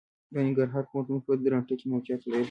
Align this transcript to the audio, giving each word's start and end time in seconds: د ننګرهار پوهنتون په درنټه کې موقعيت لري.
د 0.33 0.35
ننګرهار 0.45 0.83
پوهنتون 0.91 1.19
په 1.25 1.31
درنټه 1.43 1.73
کې 1.79 1.85
موقعيت 1.93 2.21
لري. 2.25 2.39